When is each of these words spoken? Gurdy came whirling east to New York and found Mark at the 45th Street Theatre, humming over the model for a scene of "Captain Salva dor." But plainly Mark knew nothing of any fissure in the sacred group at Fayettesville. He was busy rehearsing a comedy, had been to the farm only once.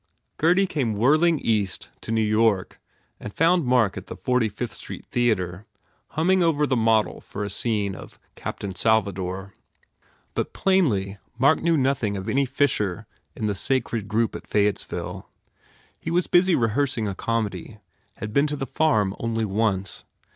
Gurdy 0.39 0.65
came 0.65 0.95
whirling 0.95 1.37
east 1.37 1.91
to 2.01 2.11
New 2.11 2.23
York 2.23 2.81
and 3.19 3.31
found 3.31 3.65
Mark 3.67 3.95
at 3.97 4.07
the 4.07 4.17
45th 4.17 4.69
Street 4.71 5.05
Theatre, 5.05 5.67
humming 6.17 6.41
over 6.41 6.65
the 6.65 6.75
model 6.75 7.21
for 7.21 7.43
a 7.43 7.51
scene 7.51 7.93
of 7.93 8.17
"Captain 8.33 8.73
Salva 8.73 9.11
dor." 9.11 9.53
But 10.33 10.53
plainly 10.53 11.19
Mark 11.37 11.61
knew 11.61 11.77
nothing 11.77 12.17
of 12.17 12.27
any 12.27 12.47
fissure 12.47 13.05
in 13.35 13.45
the 13.45 13.53
sacred 13.53 14.07
group 14.07 14.35
at 14.35 14.47
Fayettesville. 14.49 15.25
He 15.99 16.09
was 16.09 16.25
busy 16.25 16.55
rehearsing 16.55 17.07
a 17.07 17.13
comedy, 17.13 17.77
had 18.15 18.33
been 18.33 18.47
to 18.47 18.55
the 18.55 18.65
farm 18.65 19.15
only 19.19 19.45
once. 19.45 20.03